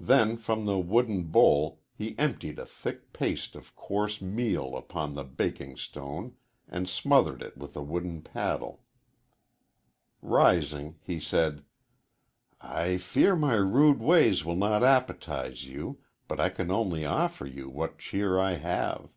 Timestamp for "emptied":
2.18-2.58